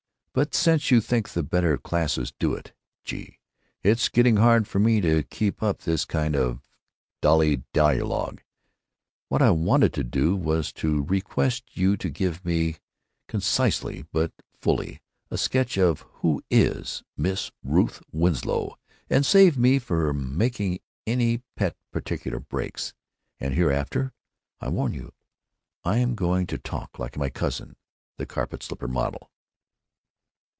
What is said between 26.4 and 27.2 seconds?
to talk like